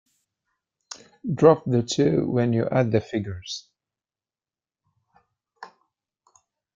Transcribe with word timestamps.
Drop 1.31 1.63
the 1.65 1.83
two 1.83 2.27
when 2.27 2.53
you 2.53 2.67
add 2.71 2.91
the 2.91 3.01
figures. 3.01 3.67